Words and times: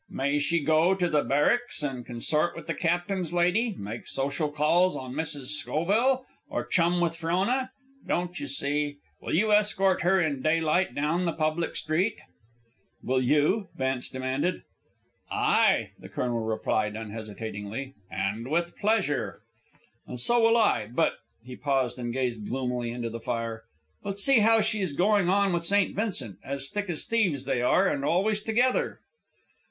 May 0.09 0.39
she 0.39 0.61
go 0.61 0.91
up 0.93 0.97
to 0.97 1.09
the 1.11 1.21
Barracks 1.21 1.83
and 1.83 2.03
consort 2.03 2.55
with 2.55 2.65
the 2.65 2.73
captain's 2.73 3.33
lady, 3.33 3.75
make 3.77 4.07
social 4.07 4.49
calls 4.49 4.95
on 4.95 5.13
Mrs. 5.13 5.55
Schoville, 5.61 6.25
or 6.49 6.65
chum 6.65 6.99
with 6.99 7.15
Frona? 7.15 7.69
Don't 8.07 8.39
you 8.39 8.47
see? 8.47 8.97
Will 9.21 9.35
you 9.35 9.51
escort 9.51 10.01
her, 10.01 10.19
in 10.19 10.41
daylight, 10.41 10.95
down 10.95 11.25
the 11.25 11.31
public 11.31 11.75
street?" 11.75 12.15
"Will 13.03 13.21
you?" 13.21 13.67
Vance 13.75 14.09
demanded. 14.09 14.63
"Ay," 15.29 15.91
the 15.99 16.09
colonel 16.09 16.39
replied, 16.43 16.95
unhesitatingly, 16.95 17.93
"and 18.09 18.47
with 18.49 18.75
pleasure." 18.79 19.41
"And 20.07 20.19
so 20.19 20.41
will 20.41 20.57
I; 20.57 20.87
but" 20.91 21.13
He 21.45 21.55
paused 21.55 21.99
and 21.99 22.11
gazed 22.11 22.47
gloomily 22.47 22.89
into 22.89 23.11
the 23.11 23.19
fire. 23.19 23.65
"But 24.01 24.17
see 24.17 24.39
how 24.39 24.61
she 24.61 24.81
is 24.81 24.93
going 24.93 25.29
on 25.29 25.53
with 25.53 25.63
St. 25.63 25.95
Vincent. 25.95 26.39
As 26.43 26.71
thick 26.71 26.89
as 26.89 27.05
thieves 27.05 27.45
they 27.45 27.61
are, 27.61 27.87
and 27.87 28.03
always 28.03 28.41
together." 28.41 28.99